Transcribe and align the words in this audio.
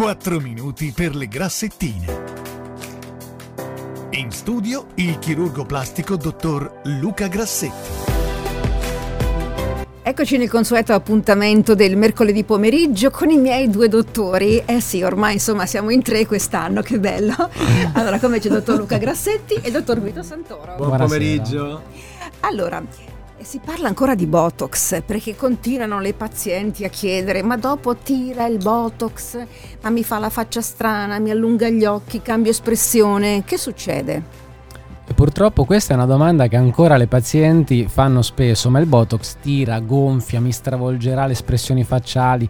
4 0.00 0.40
minuti 0.40 0.94
per 0.96 1.14
le 1.14 1.28
grassettine. 1.28 2.24
In 4.12 4.30
studio 4.30 4.86
il 4.94 5.18
chirurgo 5.18 5.66
plastico 5.66 6.16
dottor 6.16 6.80
Luca 6.84 7.26
Grassetti. 7.26 7.90
Eccoci 10.00 10.38
nel 10.38 10.48
consueto 10.48 10.94
appuntamento 10.94 11.74
del 11.74 11.98
mercoledì 11.98 12.44
pomeriggio 12.44 13.10
con 13.10 13.28
i 13.28 13.36
miei 13.36 13.68
due 13.68 13.88
dottori. 13.88 14.62
Eh 14.64 14.80
sì, 14.80 15.02
ormai 15.02 15.34
insomma 15.34 15.66
siamo 15.66 15.90
in 15.90 16.00
tre 16.00 16.24
quest'anno, 16.24 16.80
che 16.80 16.98
bello. 16.98 17.34
Allora, 17.92 18.18
come 18.18 18.38
c'è 18.38 18.46
il 18.46 18.54
dottor 18.54 18.78
Luca 18.78 18.96
Grassetti 18.96 19.52
e 19.56 19.66
il 19.66 19.72
dottor 19.72 20.00
Guido 20.00 20.22
Santoro. 20.22 20.76
Buon 20.76 20.96
pomeriggio. 20.96 21.82
Allora, 22.40 22.82
si 23.42 23.60
parla 23.64 23.88
ancora 23.88 24.14
di 24.14 24.26
Botox 24.26 25.02
perché 25.04 25.34
continuano 25.34 25.98
le 26.00 26.12
pazienti 26.12 26.84
a 26.84 26.88
chiedere 26.88 27.42
ma 27.42 27.56
dopo 27.56 27.96
tira 27.96 28.46
il 28.46 28.58
Botox, 28.58 29.38
ma 29.82 29.90
mi 29.90 30.04
fa 30.04 30.18
la 30.18 30.30
faccia 30.30 30.60
strana, 30.60 31.18
mi 31.18 31.30
allunga 31.30 31.68
gli 31.68 31.84
occhi, 31.84 32.20
cambio 32.22 32.50
espressione, 32.50 33.42
che 33.44 33.56
succede? 33.56 34.22
E 35.06 35.14
purtroppo 35.14 35.64
questa 35.64 35.92
è 35.92 35.96
una 35.96 36.06
domanda 36.06 36.46
che 36.46 36.56
ancora 36.56 36.96
le 36.96 37.08
pazienti 37.08 37.88
fanno 37.88 38.22
spesso, 38.22 38.70
ma 38.70 38.78
il 38.78 38.86
Botox 38.86 39.36
tira, 39.40 39.80
gonfia, 39.80 40.40
mi 40.40 40.52
stravolgerà 40.52 41.26
le 41.26 41.32
espressioni 41.32 41.82
facciali? 41.82 42.48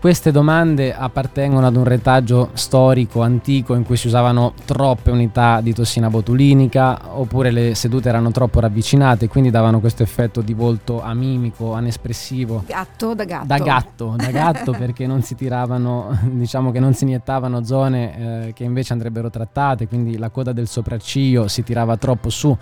Queste 0.00 0.30
domande 0.30 0.94
appartengono 0.94 1.66
ad 1.66 1.74
un 1.74 1.82
retaggio 1.82 2.50
storico 2.52 3.20
antico 3.20 3.74
in 3.74 3.82
cui 3.82 3.96
si 3.96 4.06
usavano 4.06 4.54
troppe 4.64 5.10
unità 5.10 5.60
di 5.60 5.74
tossina 5.74 6.08
botulinica 6.08 7.18
oppure 7.18 7.50
le 7.50 7.74
sedute 7.74 8.08
erano 8.08 8.30
troppo 8.30 8.60
ravvicinate 8.60 9.24
e 9.24 9.28
quindi 9.28 9.50
davano 9.50 9.80
questo 9.80 10.04
effetto 10.04 10.40
di 10.40 10.54
volto 10.54 11.02
amimico, 11.02 11.72
anespressivo. 11.72 12.62
Gatto 12.64 13.14
da 13.14 13.24
gatto. 13.24 13.46
Da 13.46 13.58
gatto, 13.58 14.14
da 14.16 14.30
gatto 14.30 14.70
perché 14.78 15.04
non 15.08 15.22
si 15.22 15.34
tiravano, 15.34 16.16
diciamo 16.30 16.70
che 16.70 16.78
non 16.78 16.94
si 16.94 17.02
iniettavano 17.02 17.64
zone 17.64 18.46
eh, 18.46 18.52
che 18.52 18.62
invece 18.62 18.92
andrebbero 18.92 19.30
trattate, 19.30 19.88
quindi 19.88 20.16
la 20.16 20.28
coda 20.28 20.52
del 20.52 20.68
sopracciglio 20.68 21.48
si 21.48 21.64
tirava 21.64 21.96
troppo 21.96 22.30
su 22.30 22.56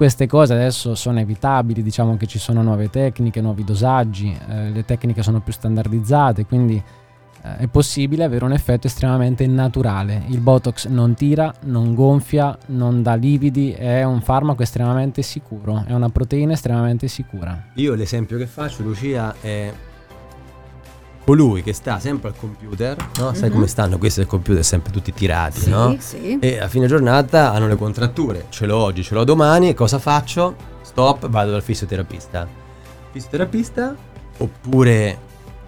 queste 0.00 0.26
cose 0.26 0.54
adesso 0.54 0.94
sono 0.94 1.20
evitabili, 1.20 1.82
diciamo 1.82 2.16
che 2.16 2.24
ci 2.24 2.38
sono 2.38 2.62
nuove 2.62 2.88
tecniche, 2.88 3.42
nuovi 3.42 3.64
dosaggi, 3.64 4.34
eh, 4.48 4.70
le 4.70 4.86
tecniche 4.86 5.22
sono 5.22 5.42
più 5.42 5.52
standardizzate, 5.52 6.46
quindi 6.46 6.82
eh, 7.42 7.56
è 7.58 7.66
possibile 7.66 8.24
avere 8.24 8.46
un 8.46 8.52
effetto 8.52 8.86
estremamente 8.86 9.46
naturale. 9.46 10.22
Il 10.28 10.40
Botox 10.40 10.86
non 10.86 11.12
tira, 11.12 11.52
non 11.64 11.94
gonfia, 11.94 12.56
non 12.68 13.02
dà 13.02 13.14
lividi, 13.14 13.72
è 13.72 14.02
un 14.02 14.22
farmaco 14.22 14.62
estremamente 14.62 15.20
sicuro, 15.20 15.84
è 15.86 15.92
una 15.92 16.08
proteina 16.08 16.54
estremamente 16.54 17.06
sicura. 17.06 17.66
Io 17.74 17.94
l'esempio 17.94 18.38
che 18.38 18.46
faccio, 18.46 18.82
Lucia, 18.82 19.34
è 19.38 19.70
colui 21.30 21.62
che 21.62 21.72
sta 21.72 22.00
sempre 22.00 22.30
al 22.30 22.34
computer, 22.36 22.96
no? 23.18 23.32
sai 23.32 23.42
mm-hmm. 23.42 23.52
come 23.52 23.66
stanno 23.68 23.98
questi 23.98 24.18
al 24.18 24.26
computer 24.26 24.64
sempre 24.64 24.90
tutti 24.90 25.12
tirati, 25.12 25.60
sì, 25.60 25.70
no? 25.70 25.96
Sì. 26.00 26.38
E 26.40 26.58
a 26.58 26.66
fine 26.66 26.88
giornata 26.88 27.52
hanno 27.52 27.68
le 27.68 27.76
contratture, 27.76 28.46
ce 28.48 28.66
l'ho 28.66 28.76
oggi, 28.76 29.04
ce 29.04 29.14
l'ho 29.14 29.22
domani, 29.22 29.72
cosa 29.72 30.00
faccio? 30.00 30.56
Stop, 30.82 31.28
vado 31.28 31.52
dal 31.52 31.62
fisioterapista. 31.62 32.48
Fisioterapista 33.12 33.94
oppure 34.38 35.18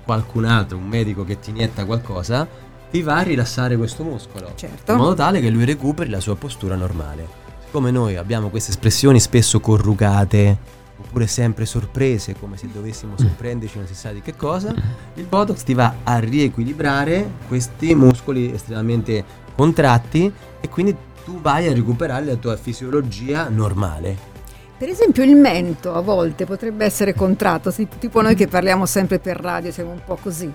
qualcun 0.04 0.46
altro, 0.46 0.78
un 0.78 0.88
medico 0.88 1.24
che 1.24 1.38
ti 1.38 1.50
inietta 1.50 1.84
qualcosa, 1.84 2.48
ti 2.90 3.00
va 3.02 3.18
a 3.18 3.22
rilassare 3.22 3.76
questo 3.76 4.02
muscolo. 4.02 4.50
Certo. 4.56 4.90
In 4.90 4.98
modo 4.98 5.14
tale 5.14 5.40
che 5.40 5.48
lui 5.48 5.64
recuperi 5.64 6.10
la 6.10 6.18
sua 6.18 6.34
postura 6.34 6.74
normale. 6.74 7.40
Come 7.70 7.92
noi 7.92 8.16
abbiamo 8.16 8.48
queste 8.48 8.72
espressioni 8.72 9.20
spesso 9.20 9.60
corrugate, 9.60 10.80
oppure 11.12 11.26
sempre 11.26 11.66
sorprese, 11.66 12.34
come 12.38 12.56
se 12.56 12.68
dovessimo 12.72 13.18
sorprenderci 13.18 13.76
non 13.76 13.86
si 13.86 13.94
sa 13.94 14.12
di 14.12 14.22
che 14.22 14.34
cosa, 14.34 14.74
il 15.14 15.26
Botox 15.26 15.62
ti 15.62 15.74
va 15.74 15.96
a 16.02 16.18
riequilibrare 16.18 17.32
questi 17.48 17.94
muscoli 17.94 18.50
estremamente 18.50 19.22
contratti 19.54 20.32
e 20.58 20.68
quindi 20.70 20.96
tu 21.22 21.38
vai 21.38 21.68
a 21.68 21.74
recuperare 21.74 22.24
la 22.24 22.36
tua 22.36 22.56
fisiologia 22.56 23.50
normale. 23.50 24.30
Per 24.78 24.88
esempio 24.88 25.22
il 25.22 25.36
mento 25.36 25.94
a 25.94 26.00
volte 26.00 26.46
potrebbe 26.46 26.86
essere 26.86 27.12
contratto, 27.12 27.70
tipo 27.98 28.22
noi 28.22 28.34
che 28.34 28.48
parliamo 28.48 28.86
sempre 28.86 29.18
per 29.18 29.36
radio, 29.38 29.70
siamo 29.70 29.90
un 29.90 30.00
po' 30.04 30.16
così. 30.20 30.50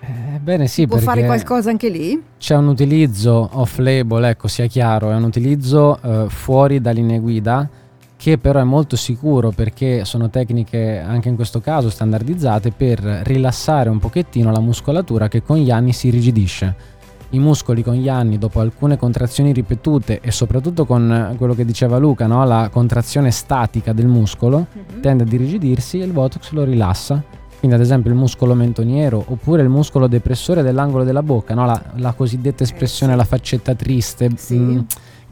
Eh, 0.00 0.38
bene, 0.38 0.66
sì, 0.66 0.86
Può 0.86 0.98
fare 0.98 1.24
qualcosa 1.24 1.70
anche 1.70 1.88
lì? 1.88 2.22
C'è 2.38 2.54
un 2.54 2.68
utilizzo 2.68 3.48
off-label, 3.52 4.24
ecco, 4.24 4.48
sia 4.48 4.66
chiaro, 4.66 5.10
è 5.10 5.14
un 5.14 5.24
utilizzo 5.24 5.98
eh, 6.02 6.26
fuori 6.28 6.82
da 6.82 6.90
linee 6.90 7.20
guida 7.20 7.68
che 8.24 8.38
però 8.38 8.58
è 8.58 8.64
molto 8.64 8.96
sicuro 8.96 9.50
perché 9.50 10.06
sono 10.06 10.30
tecniche 10.30 10.98
anche 10.98 11.28
in 11.28 11.34
questo 11.34 11.60
caso 11.60 11.90
standardizzate 11.90 12.70
per 12.70 12.98
rilassare 13.00 13.90
un 13.90 13.98
pochettino 13.98 14.50
la 14.50 14.60
muscolatura 14.60 15.28
che 15.28 15.42
con 15.42 15.58
gli 15.58 15.70
anni 15.70 15.92
si 15.92 16.08
rigidisce. 16.08 16.74
I 17.28 17.38
muscoli 17.38 17.82
con 17.82 17.92
gli 17.92 18.08
anni, 18.08 18.38
dopo 18.38 18.60
alcune 18.60 18.96
contrazioni 18.96 19.52
ripetute 19.52 20.20
e 20.22 20.30
soprattutto 20.30 20.86
con 20.86 21.34
quello 21.36 21.52
che 21.52 21.66
diceva 21.66 21.98
Luca, 21.98 22.26
no? 22.26 22.46
la 22.46 22.70
contrazione 22.72 23.30
statica 23.30 23.92
del 23.92 24.06
muscolo, 24.06 24.68
mm-hmm. 24.74 25.02
tende 25.02 25.24
a 25.24 25.26
dirigidirsi 25.26 26.00
e 26.00 26.04
il 26.06 26.12
Botox 26.12 26.52
lo 26.52 26.64
rilassa. 26.64 27.22
Quindi 27.58 27.76
ad 27.76 27.82
esempio 27.82 28.10
il 28.10 28.16
muscolo 28.16 28.54
mentoniero 28.54 29.22
oppure 29.22 29.60
il 29.60 29.68
muscolo 29.68 30.06
depressore 30.06 30.62
dell'angolo 30.62 31.04
della 31.04 31.22
bocca, 31.22 31.52
no? 31.52 31.66
la, 31.66 31.78
la, 31.96 32.14
cosiddetta 32.14 32.62
espressione, 32.62 33.12
eh, 33.12 33.16
sì. 33.16 33.20
la 33.20 33.26
faccetta 33.26 33.74
triste. 33.74 34.30
Sì. 34.34 34.56
Mh, 34.56 34.72
mm, 34.72 34.78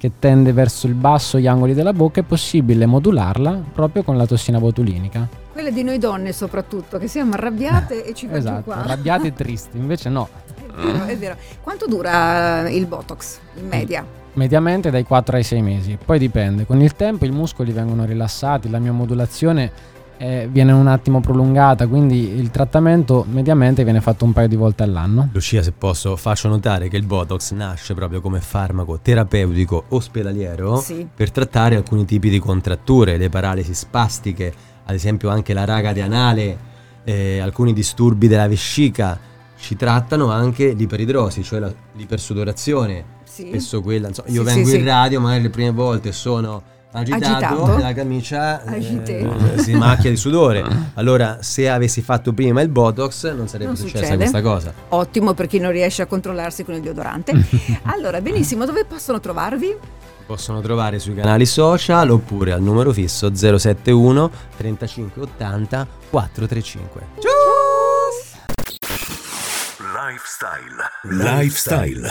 che 0.02 0.10
tende 0.18 0.52
verso 0.52 0.88
il 0.88 0.94
basso 0.94 1.38
gli 1.38 1.46
angoli 1.46 1.74
della 1.74 1.92
bocca 1.92 2.22
è 2.22 2.24
possibile 2.24 2.86
modularla 2.86 3.62
proprio 3.72 4.02
con 4.02 4.16
la 4.16 4.26
tossina 4.26 4.58
botulinica. 4.58 5.28
Quelle 5.52 5.72
di 5.72 5.84
noi 5.84 5.98
donne 5.98 6.32
soprattutto, 6.32 6.98
che 6.98 7.06
siamo 7.06 7.34
arrabbiate 7.34 8.04
e 8.04 8.12
ci 8.12 8.26
esatto, 8.28 8.62
qua. 8.62 8.82
arrabbiate 8.82 9.28
e 9.28 9.32
tristi, 9.32 9.76
invece 9.76 10.08
no. 10.08 10.28
È 10.56 10.72
vero, 10.74 11.04
è 11.04 11.16
vero. 11.16 11.36
Quanto 11.60 11.86
dura 11.86 12.68
il 12.68 12.84
Botox 12.86 13.38
in 13.60 13.68
media? 13.68 14.04
Mediamente 14.32 14.90
dai 14.90 15.04
4 15.04 15.36
ai 15.36 15.44
6 15.44 15.62
mesi, 15.62 15.96
poi 16.04 16.18
dipende. 16.18 16.66
Con 16.66 16.80
il 16.80 16.96
tempo 16.96 17.24
i 17.24 17.30
muscoli 17.30 17.70
vengono 17.70 18.04
rilassati, 18.04 18.68
la 18.70 18.80
mia 18.80 18.90
modulazione 18.90 19.70
eh, 20.18 20.48
viene 20.50 20.72
un 20.72 20.86
attimo 20.86 21.20
prolungata, 21.20 21.86
quindi 21.86 22.34
il 22.38 22.50
trattamento 22.50 23.24
mediamente 23.28 23.84
viene 23.84 24.00
fatto 24.00 24.24
un 24.24 24.32
paio 24.32 24.48
di 24.48 24.56
volte 24.56 24.82
all'anno. 24.82 25.28
Lucia, 25.32 25.62
se 25.62 25.72
posso, 25.72 26.16
faccio 26.16 26.48
notare 26.48 26.88
che 26.88 26.96
il 26.96 27.04
Botox 27.04 27.52
nasce 27.52 27.94
proprio 27.94 28.20
come 28.20 28.40
farmaco 28.40 28.98
terapeutico 29.00 29.84
ospedaliero 29.88 30.76
sì. 30.76 31.06
per 31.12 31.30
trattare 31.30 31.76
alcuni 31.76 32.04
tipi 32.04 32.30
di 32.30 32.38
contratture, 32.38 33.16
le 33.16 33.28
paralisi 33.28 33.74
spastiche, 33.74 34.52
ad 34.84 34.94
esempio 34.94 35.28
anche 35.28 35.52
la 35.52 35.64
raga 35.64 35.90
anale, 36.02 36.70
eh, 37.04 37.40
alcuni 37.40 37.72
disturbi 37.72 38.28
della 38.28 38.48
vescica. 38.48 39.18
Ci 39.56 39.76
trattano 39.76 40.30
anche 40.30 40.72
l'iperidrosi, 40.72 41.42
cioè 41.42 41.60
la, 41.60 41.72
l'ipersudorazione. 41.94 43.20
Sì. 43.24 43.46
Spesso 43.46 43.80
quella, 43.80 44.08
insomma, 44.08 44.28
io 44.28 44.46
sì, 44.46 44.54
vengo 44.54 44.68
sì, 44.68 44.76
in 44.76 44.84
radio, 44.84 45.20
magari 45.20 45.42
le 45.42 45.50
prime 45.50 45.70
volte 45.70 46.12
sono 46.12 46.62
agitato, 46.92 47.24
agitato. 47.24 47.78
la 47.78 47.92
camicia 47.92 48.62
eh, 48.64 49.22
si 49.56 49.74
macchia 49.74 50.10
di 50.10 50.16
sudore. 50.16 50.90
Allora, 50.94 51.38
se 51.40 51.68
avessi 51.70 52.02
fatto 52.02 52.32
prima 52.32 52.60
il 52.60 52.68
Botox, 52.68 53.32
non 53.32 53.48
sarebbe 53.48 53.68
non 53.68 53.76
successa 53.76 53.98
succede. 53.98 54.16
questa 54.16 54.42
cosa. 54.42 54.72
Ottimo 54.90 55.32
per 55.32 55.46
chi 55.46 55.58
non 55.58 55.70
riesce 55.70 56.02
a 56.02 56.06
controllarsi 56.06 56.64
con 56.64 56.74
il 56.74 56.82
deodorante. 56.82 57.32
allora, 57.84 58.20
benissimo, 58.20 58.66
dove 58.66 58.84
possono 58.84 59.20
trovarvi? 59.20 59.74
Possono 60.26 60.60
trovare 60.60 60.98
sui 60.98 61.14
canali 61.14 61.46
social 61.46 62.10
oppure 62.10 62.52
al 62.52 62.60
numero 62.62 62.92
fisso 62.92 63.34
071 63.34 64.30
3580 64.56 65.86
435. 66.10 67.06
Lifestyle. 70.04 70.90
Lifestyle. 71.04 72.10